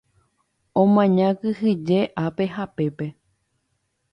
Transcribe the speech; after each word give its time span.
Omaña 0.81 1.27
kyhyje 1.39 1.99
ápe 2.25 2.43
ha 2.53 2.63
pépe. 2.75 3.07